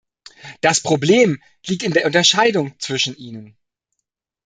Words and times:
Das 0.61 0.81
Problem 0.81 1.37
liegt 1.63 1.83
in 1.83 1.91
der 1.93 2.07
Unterscheidung 2.07 2.73
zwischen 2.79 3.15
ihnen. 3.17 3.55